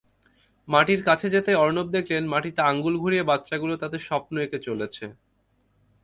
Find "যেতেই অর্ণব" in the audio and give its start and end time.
1.29-1.87